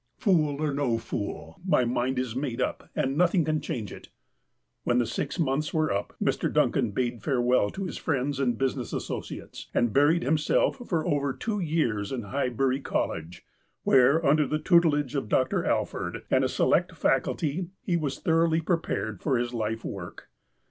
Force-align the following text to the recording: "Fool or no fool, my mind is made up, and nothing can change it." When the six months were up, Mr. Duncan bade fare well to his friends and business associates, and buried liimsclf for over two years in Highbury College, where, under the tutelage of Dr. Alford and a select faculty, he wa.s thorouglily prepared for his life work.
"Fool 0.17 0.59
or 0.59 0.73
no 0.73 0.97
fool, 0.97 1.61
my 1.63 1.85
mind 1.85 2.17
is 2.17 2.35
made 2.35 2.59
up, 2.59 2.89
and 2.95 3.15
nothing 3.15 3.45
can 3.45 3.61
change 3.61 3.93
it." 3.93 4.09
When 4.83 4.97
the 4.97 5.05
six 5.05 5.37
months 5.37 5.75
were 5.75 5.93
up, 5.93 6.15
Mr. 6.19 6.51
Duncan 6.51 6.89
bade 6.89 7.21
fare 7.21 7.39
well 7.39 7.69
to 7.69 7.85
his 7.85 7.99
friends 7.99 8.39
and 8.39 8.57
business 8.57 8.93
associates, 8.93 9.67
and 9.75 9.93
buried 9.93 10.23
liimsclf 10.23 10.87
for 10.87 11.05
over 11.05 11.33
two 11.33 11.59
years 11.59 12.11
in 12.11 12.23
Highbury 12.23 12.79
College, 12.81 13.45
where, 13.83 14.25
under 14.25 14.47
the 14.47 14.57
tutelage 14.57 15.13
of 15.13 15.29
Dr. 15.29 15.63
Alford 15.65 16.23
and 16.31 16.43
a 16.43 16.49
select 16.49 16.93
faculty, 16.93 17.67
he 17.83 17.95
wa.s 17.95 18.19
thorouglily 18.19 18.65
prepared 18.65 19.21
for 19.21 19.37
his 19.37 19.53
life 19.53 19.85
work. 19.85 20.29